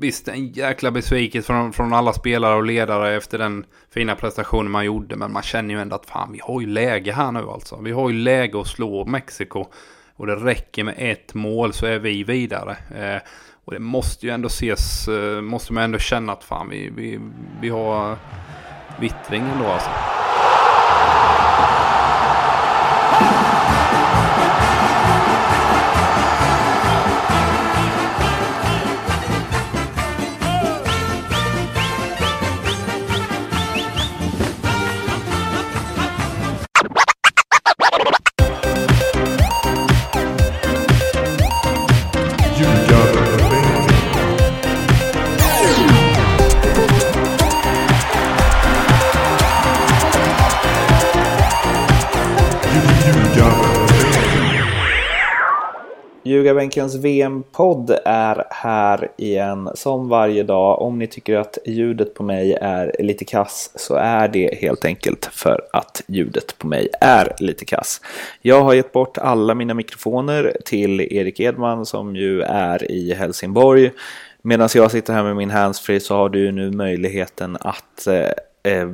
[0.00, 4.84] visst en jäkla besvikelse från, från alla spelare och ledare efter den fina prestationen man
[4.84, 5.16] gjorde.
[5.16, 7.80] Men man känner ju ändå att fan, vi har ju läge här nu alltså.
[7.80, 9.66] Vi har ju läge att slå Mexiko.
[10.16, 12.76] Och det räcker med ett mål så är vi vidare.
[12.96, 13.22] Eh,
[13.64, 17.20] och det måste ju ändå ses, eh, måste man ändå känna att fan, vi, vi,
[17.60, 18.16] vi har
[19.00, 19.90] vittring ändå alltså.
[56.30, 60.82] Ljugarbänkens VM-podd är här igen som varje dag.
[60.82, 65.28] Om ni tycker att ljudet på mig är lite kass så är det helt enkelt
[65.32, 68.00] för att ljudet på mig är lite kass.
[68.42, 73.90] Jag har gett bort alla mina mikrofoner till Erik Edman som ju är i Helsingborg.
[74.42, 78.88] Medan jag sitter här med min handsfree så har du nu möjligheten att eh, eh,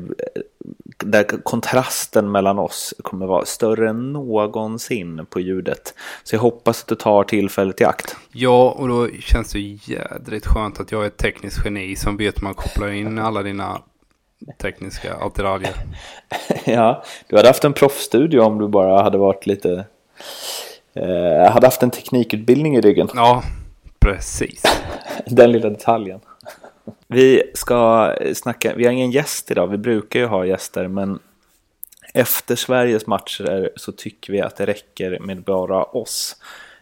[0.98, 5.94] där kontrasten mellan oss kommer vara större än någonsin på ljudet.
[6.25, 8.16] Så jag hoppas att du tar tillfället i akt.
[8.33, 12.36] Ja, och då känns det jädrigt skönt att jag är ett tekniskt geni som vet
[12.36, 13.78] hur man kopplar in alla dina
[14.58, 15.74] tekniska attiraljer.
[16.64, 19.84] ja, du hade haft en proffsstudio om du bara hade varit lite...
[20.94, 23.08] Eh, hade haft en teknikutbildning i ryggen.
[23.14, 23.42] Ja,
[23.98, 24.62] precis.
[25.27, 26.20] Den lilla detaljen.
[27.06, 31.19] Vi ska snacka, vi har ingen gäst idag, vi brukar ju ha gäster men
[32.15, 36.37] efter Sveriges matcher så tycker vi att det räcker med bara oss.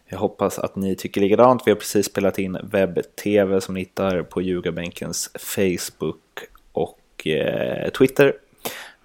[0.07, 1.63] Jag hoppas att ni tycker likadant.
[1.67, 6.21] Vi har precis spelat in webb-tv som ni hittar på Ljugarbänkens Facebook
[6.73, 8.35] och eh, Twitter.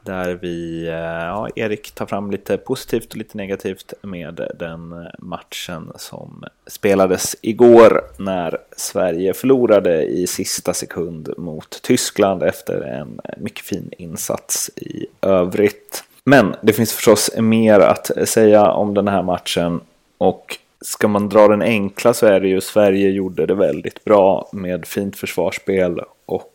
[0.09, 5.91] Där vi, eh, ja, Erik tar fram lite positivt och lite negativt med den matchen
[5.95, 13.91] som spelades igår när Sverige förlorade i sista sekund mot Tyskland efter en mycket fin
[13.97, 16.03] insats i övrigt.
[16.23, 19.81] Men det finns förstås mer att säga om den här matchen
[20.17, 24.49] och ska man dra den enkla så är det ju Sverige gjorde det väldigt bra
[24.53, 26.53] med fint försvarsspel och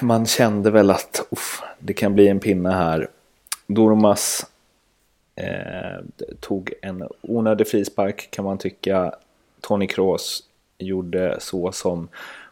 [0.00, 3.08] man kände väl att uff, det kan bli en pinne här.
[3.66, 4.46] Dormas
[5.36, 6.04] eh,
[6.40, 9.14] tog en onödig frispark kan man tycka.
[9.60, 10.42] Tony Kroos
[10.78, 12.08] gjorde så som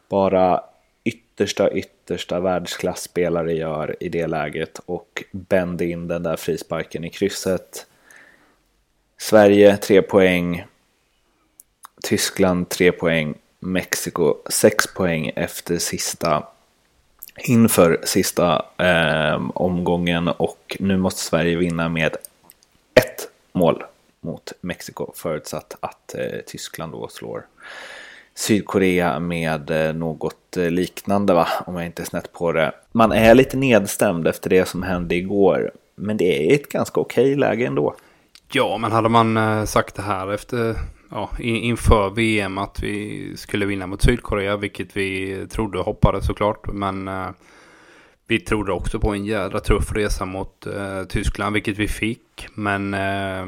[0.08, 0.60] bara
[1.04, 7.86] yttersta yttersta världsklasspelare gör i det läget och bände in den där frisparken i krysset.
[9.18, 10.64] Sverige 3 poäng.
[12.02, 13.34] Tyskland 3 poäng.
[13.60, 16.46] Mexiko 6 poäng efter sista
[17.38, 22.16] inför sista eh, omgången och nu måste Sverige vinna med
[22.94, 23.84] ett mål
[24.20, 27.46] mot Mexiko förutsatt att eh, Tyskland då slår
[28.34, 32.72] Sydkorea med eh, något eh, liknande va, om jag inte är snett på det.
[32.92, 37.36] Man är lite nedstämd efter det som hände igår, men det är ett ganska okej
[37.36, 37.94] läge ändå.
[38.54, 40.76] Ja, men hade man eh, sagt det här efter
[41.10, 46.72] ja, inför VM att vi skulle vinna mot Sydkorea, vilket vi trodde och hoppades såklart.
[46.72, 47.28] Men eh,
[48.26, 52.48] vi trodde också på en jädra tuff resa mot eh, Tyskland, vilket vi fick.
[52.54, 53.46] Men eh,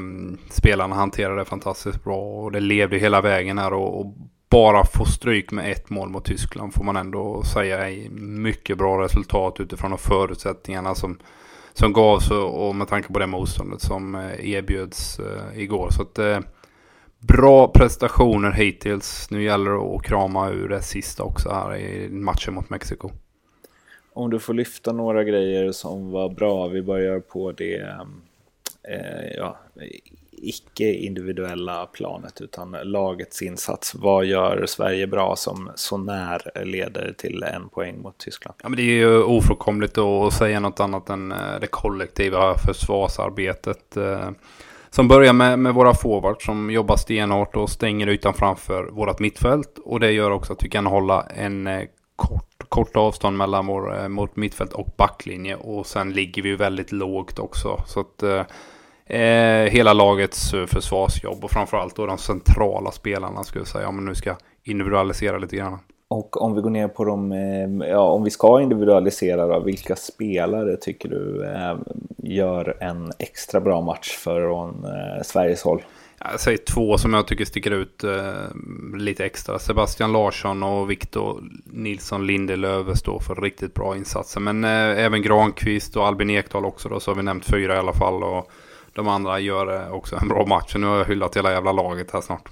[0.49, 3.73] spelarna hanterade det fantastiskt bra och det levde hela vägen här.
[3.73, 4.13] Och, och,
[4.49, 9.01] bara få stryk med ett mål mot Tyskland får man ändå säga är mycket bra
[9.01, 11.17] resultat utifrån de förutsättningarna som,
[11.75, 15.89] som gavs och med tanke på det motståndet som eh, erbjöds eh, igår.
[15.91, 16.39] Så att eh,
[17.27, 19.27] Bra prestationer hittills.
[19.31, 23.09] Nu gäller det att krama ur det sista också här i matchen mot Mexiko.
[24.13, 26.67] Om du får lyfta några grejer som var bra.
[26.67, 28.21] Vi börjar på det ehm,
[28.87, 29.57] eh, ja,
[30.31, 33.95] icke individuella planet utan lagets insats.
[33.95, 38.55] Vad gör Sverige bra som så när leder till en poäng mot Tyskland?
[38.63, 43.97] Ja, men det är ju ofrånkomligt att säga något annat än eh, det kollektiva försvarsarbetet.
[43.97, 44.29] Eh,
[44.89, 49.79] som börjar med, med våra forwards som jobbar stenhårt och stänger ytan framför vårt mittfält.
[49.83, 51.83] Och det gör också att vi kan hålla en eh,
[52.15, 55.55] kort, Korta avstånd mellan vår, eh, mot mittfält och backlinje.
[55.55, 57.83] Och sen ligger vi väldigt lågt också.
[57.85, 58.41] Så att eh,
[59.17, 63.87] eh hela lagets eh, försvarsjobb och framförallt då de centrala spelarna skulle jag säga.
[63.87, 65.79] Om man nu ska individualisera lite grann.
[66.07, 67.31] Och om vi går ner på de,
[67.89, 71.77] ja om vi ska individualisera då, vilka spelare tycker du eh,
[72.17, 75.81] gör en extra bra match från eh, Sveriges håll?
[76.19, 79.59] Jag säger två som jag tycker sticker ut eh, lite extra.
[79.59, 84.39] Sebastian Larsson och Viktor Nilsson Lindelöf står för riktigt bra insatser.
[84.39, 87.77] Men eh, även Granqvist och Albin Ekdal också då, så har vi nämnt fyra i
[87.77, 88.23] alla fall.
[88.23, 88.51] Och
[88.93, 90.75] de andra gör eh, också en bra match.
[90.75, 92.49] Nu har jag hyllat hela jävla laget här snart.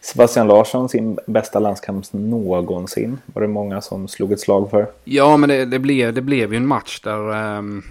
[0.00, 3.18] Sebastian Larsson, sin bästa landskamp någonsin.
[3.26, 4.86] Var det många som slog ett slag för?
[5.04, 7.82] Ja, men det, det blev, det blev ju en match där um,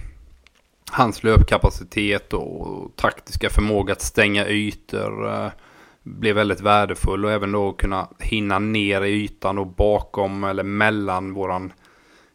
[0.91, 5.49] hans löpkapacitet och taktiska förmåga att stänga ytor eh,
[6.03, 7.25] blev väldigt värdefull.
[7.25, 11.73] Och även då kunna hinna ner i ytan och bakom eller mellan våran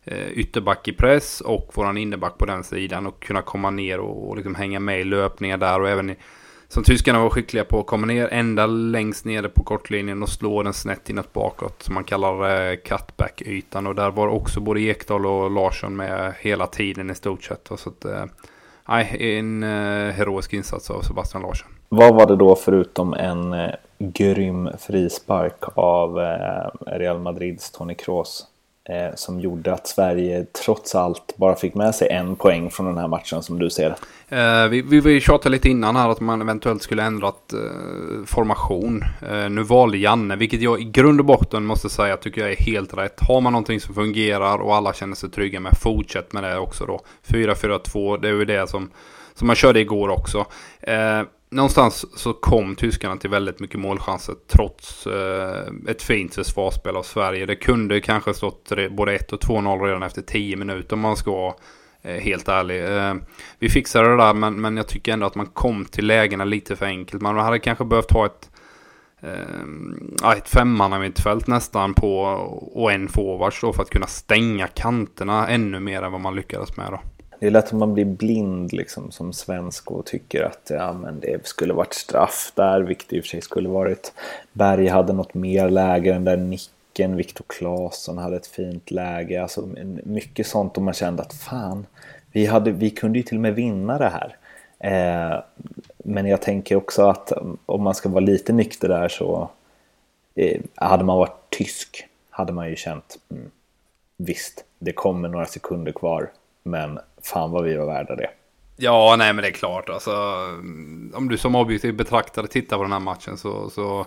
[0.05, 4.29] eh, ytterback i press och våran innerback på den sidan och kunna komma ner och,
[4.29, 5.81] och liksom hänga med i löpningar där.
[5.81, 6.17] Och även i,
[6.69, 10.63] som tyskarna var skickliga på, att komma ner ända längst nere på kortlinjen och slå
[10.63, 11.83] den snett inåt bakåt.
[11.83, 13.87] Som man kallar eh, cutback-ytan.
[13.87, 17.71] Och där var också både Ekdal och Larsson med hela tiden i stort sett.
[17.77, 18.25] Så att, eh,
[19.21, 21.69] en eh, heroisk insats av Sebastian Larsson.
[21.89, 28.47] Vad var det då förutom en eh, grym frispark av eh, Real Madrids Toni Kroos
[28.89, 32.99] eh, som gjorde att Sverige trots allt bara fick med sig en poäng från den
[32.99, 33.97] här matchen som du ser
[34.29, 39.03] eh, vi, vi, vi tjatade lite innan här att man eventuellt skulle ändrat eh, formation.
[39.31, 42.57] Eh, nu valde Janne, vilket jag i grund och botten måste säga tycker jag är
[42.57, 43.21] helt rätt.
[43.21, 46.87] Har man någonting som fungerar och alla känner sig trygga med, fortsätt med det också
[46.87, 47.01] då.
[47.29, 48.91] 4-4-2, det är ju det som,
[49.35, 50.47] som man körde igår också.
[50.81, 57.03] Eh, någonstans så kom tyskarna till väldigt mycket målchanser trots eh, ett fint försvarsspel av
[57.03, 57.47] Sverige.
[57.47, 61.31] Det kunde kanske stått både 1 och 2-0 redan efter 10 minuter om man ska
[61.31, 61.55] vara
[62.03, 62.85] eh, helt ärlig.
[62.97, 63.15] Eh,
[63.59, 66.77] vi fixade det där men, men jag tycker ändå att man kom till lägena lite
[66.77, 67.23] för enkelt.
[67.23, 68.51] Man hade kanske behövt ha ett
[69.21, 72.21] eh, ett femmannamittfält nästan på
[72.75, 76.77] och en forwards då för att kunna stänga kanterna ännu mer än vad man lyckades
[76.77, 77.01] med då.
[77.39, 81.21] Det är lätt att man blir blind liksom, som svensk och tycker att ja, men
[81.21, 84.13] det skulle varit straff där, vilket i och för sig skulle varit.
[84.53, 89.43] Berg hade något mer läge, den där nicken, Viktor Claesson hade ett fint läge.
[89.43, 89.69] Alltså,
[90.05, 91.87] mycket sånt och man kände att fan,
[92.33, 94.37] vi, hade, vi kunde ju till och med vinna det här.
[94.79, 95.43] Eh,
[95.99, 99.51] men jag tänker också att mm, om man ska vara lite nykter där så
[100.35, 103.51] eh, hade man varit tysk hade man ju känt mm,
[104.17, 106.31] visst, det kommer några sekunder kvar
[106.67, 108.31] men fan vad vi var värda det.
[108.77, 109.89] Ja, nej men det är klart.
[109.89, 114.07] Alltså, mm, om du som objektiv betraktare tittar på den här matchen så, så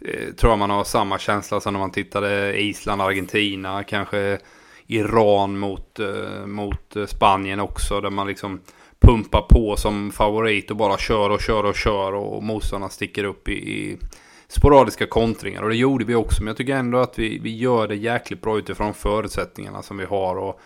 [0.00, 4.38] eh, tror jag man har samma känsla som när man tittade Island, Argentina, kanske
[4.86, 8.00] Iran mot, eh, mot eh, Spanien också.
[8.00, 8.60] Där man liksom
[9.00, 13.48] pumpar på som favorit och bara kör och kör och kör och motståndarna sticker upp
[13.48, 13.98] i, i
[14.48, 15.62] sporadiska kontringar.
[15.62, 16.42] Och det gjorde vi också.
[16.42, 20.04] Men jag tycker ändå att vi, vi gör det jäkligt bra utifrån förutsättningarna som vi
[20.04, 20.36] har.
[20.36, 20.60] Och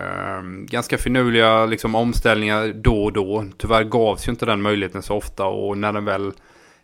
[0.00, 3.44] Um, ganska finurliga liksom, omställningar då och då.
[3.58, 6.32] Tyvärr gavs ju inte den möjligheten så ofta och när den väl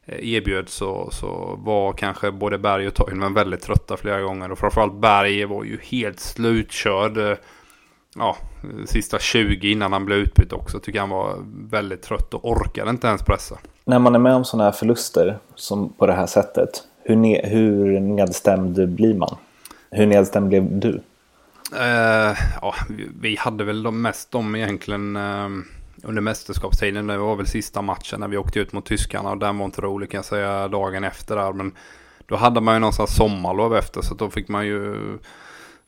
[0.04, 4.52] eh, erbjöds så, så var kanske både Berg och Toivonen väldigt trötta flera gånger.
[4.52, 7.18] Och framförallt Berg var ju helt slutkörd.
[7.18, 7.36] Eh,
[8.16, 8.36] ja,
[8.86, 10.80] sista 20 innan han blev utbytt också.
[10.80, 11.34] Tycker han var
[11.70, 13.58] väldigt trött och orkade inte ens pressa.
[13.84, 16.70] När man är med om sådana här förluster som på det här sättet.
[17.02, 19.36] Hur, ne hur nedstämd blir man?
[19.90, 21.00] Hur nedstämd blev du?
[21.72, 22.74] Uh, ja,
[23.20, 25.48] vi hade väl de mest de egentligen uh,
[26.02, 27.06] under mästerskapstiden.
[27.06, 29.30] Det var väl sista matchen när vi åkte ut mot tyskarna.
[29.30, 31.52] Och den var inte rolig kan jag säga dagen efter där.
[31.52, 31.72] Men
[32.26, 34.02] då hade man ju någonstans sommarlov efter.
[34.02, 34.96] Så då fick man ju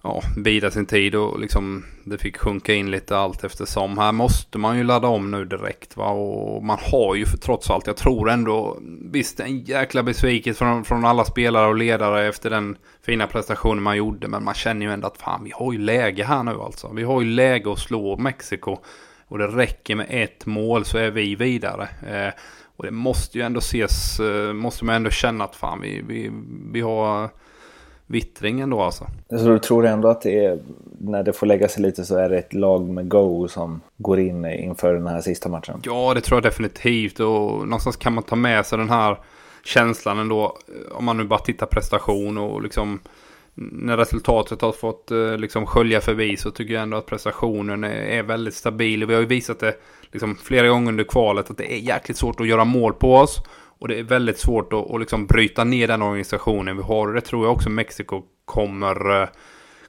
[0.03, 3.99] ja, bida sin tid och liksom det fick sjunka in lite allt eftersom.
[3.99, 7.71] Här måste man ju ladda om nu direkt va och man har ju för trots
[7.71, 8.79] allt, jag tror ändå,
[9.13, 12.77] visst en jäkla besvikelse från, från alla spelare och ledare efter den
[13.07, 14.29] fina prestationen man gjorde.
[14.29, 16.93] Men man känner ju ändå att fan vi har ju läge här nu alltså.
[16.93, 18.79] Vi har ju läge att slå Mexiko.
[19.29, 21.89] Och det räcker med ett mål så är vi vidare.
[22.09, 22.33] Eh,
[22.77, 26.31] och det måste ju ändå ses, eh, måste man ändå känna att fan vi, vi,
[26.73, 27.31] vi har
[28.13, 29.07] vittringen då alltså.
[29.31, 30.59] Så du tror ändå att det är,
[30.99, 34.21] när det får lägga sig lite så är det ett lag med go som går
[34.21, 35.81] in inför den här sista matchen?
[35.85, 39.19] Ja, det tror jag definitivt och någonstans kan man ta med sig den här
[39.65, 40.57] känslan ändå.
[40.93, 43.01] Om man nu bara tittar prestation och liksom
[43.55, 48.23] när resultatet har fått eh, liksom skölja förbi så tycker jag ändå att prestationen är,
[48.23, 49.07] väldigt stabil.
[49.07, 49.75] Vi har ju visat det
[50.13, 53.43] liksom flera gånger under kvalet att det är jäkligt svårt att göra mål på oss.
[53.83, 57.09] Och det är väldigt svårt att, att liksom bryta ner den organisationen vi har.
[57.09, 59.29] Och det tror jag också Mexiko kommer, eh,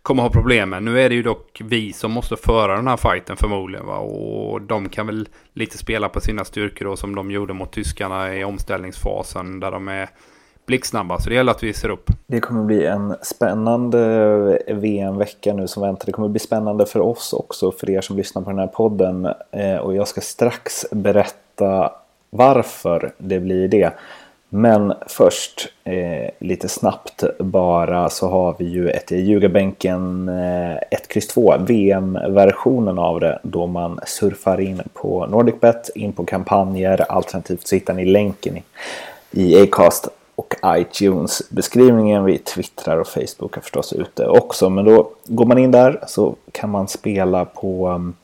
[0.02, 0.84] kommer ha problem med.
[0.84, 3.86] Nu är det ju dock vi som måste föra den här fighten förmodligen.
[3.86, 3.98] Va?
[3.98, 8.36] Och de kan väl lite spela på sina styrkor då, som de gjorde mot tyskarna
[8.36, 9.60] i omställningsfasen.
[9.60, 10.10] Där de är
[10.66, 11.20] blixtsnabba.
[11.20, 12.10] Så det gäller att vi ser upp.
[12.28, 14.00] Det kommer bli en spännande
[14.68, 16.06] eh, VM-vecka nu som väntar.
[16.06, 19.26] Det kommer bli spännande för oss också, för er som lyssnar på den här podden.
[19.52, 21.92] Eh, och jag ska strax berätta
[22.34, 23.94] varför det blir det.
[24.50, 31.28] Men först, eh, lite snabbt bara, så har vi ju ett Ljugarbänken eh, 1, X
[31.28, 37.76] 2 VM-versionen av det då man surfar in på NordicBet, in på kampanjer, alternativt så
[37.76, 38.64] hittar ni länken i,
[39.32, 41.50] i Acast och iTunes.
[41.50, 46.00] Beskrivningen Vi twittrar och Facebook är förstås ute också, men då går man in där
[46.08, 48.16] så kan man spela på um,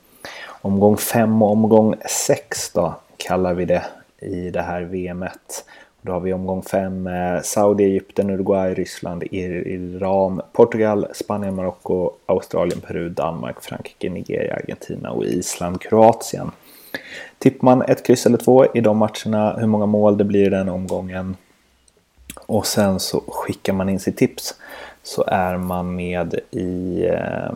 [0.62, 1.96] omgång 5 och omgång
[2.28, 3.84] 6 då kallar vi det
[4.22, 5.66] i det här VMet.
[6.02, 12.82] Då har vi omgång 5 med Saudi, Egypten, Uruguay, Ryssland, Iran, Portugal, Spanien, Marocko, Australien,
[12.82, 16.52] Peru, Danmark, Frankrike, Nigeria, Argentina och Island, Kroatien.
[17.38, 20.50] Tippar man ett kryss eller två i de matcherna, hur många mål det blir i
[20.50, 21.36] den omgången
[22.46, 24.56] och sen så skickar man in sitt tips
[25.04, 27.52] så är man med i eh,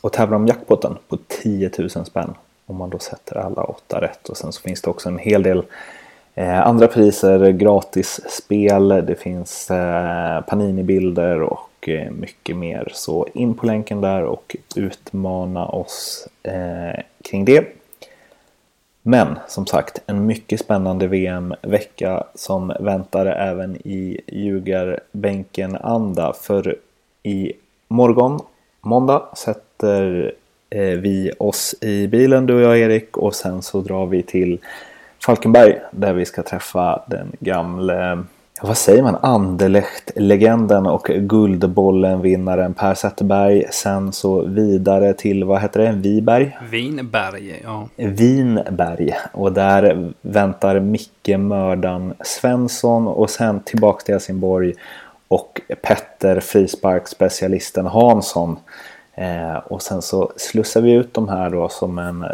[0.00, 2.34] och tävlar om jackpotten på 10 000 spänn
[2.66, 5.42] om man då sätter alla åtta rätt och sen så finns det också en hel
[5.42, 5.64] del
[6.34, 12.88] Eh, andra priser, gratis spel, det finns eh, Panini-bilder och eh, mycket mer.
[12.92, 17.66] Så in på länken där och utmana oss eh, kring det.
[19.02, 26.32] Men som sagt, en mycket spännande VM-vecka som väntar även i ljugarbänken-anda.
[26.32, 26.76] För
[27.22, 27.52] i
[27.88, 28.40] morgon,
[28.80, 30.34] måndag, sätter
[30.74, 34.58] vi oss i bilen, du och jag Erik, och sen så drar vi till
[35.26, 38.24] Falkenberg där vi ska träffa den gamle
[38.64, 43.64] vad säger man, Anderlecht-legenden och Guldbollen-vinnaren Per Zetterberg.
[43.70, 46.58] Sen så vidare till, vad heter det, Viberg?
[46.70, 47.88] Vinberg, ja.
[47.96, 49.14] Vinberg.
[49.32, 54.74] Och där väntar Micke Mördan Svensson och sen tillbaka till Helsingborg
[55.28, 58.56] och Petter frisparksspecialisten Hansson.
[59.22, 62.28] Eh, och sen så slussar vi ut de här då som en eh,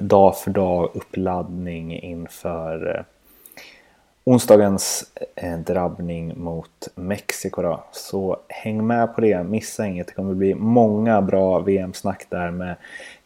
[0.00, 3.02] dag för dag uppladdning inför eh,
[4.24, 7.62] onsdagens eh, drabbning mot Mexiko.
[7.62, 7.84] Då.
[7.92, 10.06] Så häng med på det, missa inget.
[10.06, 12.76] Det kommer bli många bra VM-snack där med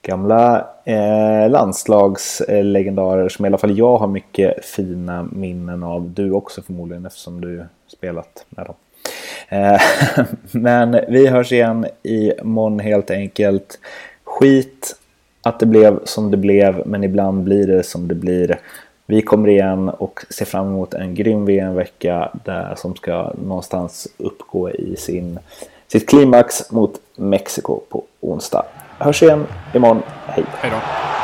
[0.02, 6.10] gamla eh, landslagslegendarer som i alla fall jag har mycket fina minnen av.
[6.10, 8.74] Du också förmodligen eftersom du spelat med dem.
[9.48, 9.80] Eh,
[10.52, 13.78] men vi hörs igen imorgon helt enkelt.
[14.24, 14.96] Skit
[15.42, 18.58] att det blev som det blev, men ibland blir det som det blir.
[19.06, 24.70] Vi kommer igen och ser fram emot en grym VM-vecka där som ska någonstans uppgå
[24.70, 25.38] i sin,
[25.88, 28.64] sitt klimax mot Mexiko på onsdag.
[28.98, 30.02] Hörs igen imorgon.
[30.26, 30.44] Hej!
[30.48, 31.19] Hej då!